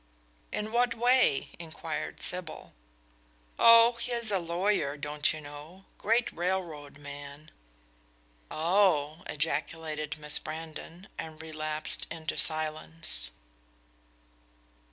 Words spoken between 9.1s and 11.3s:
ejaculated Miss Brandon,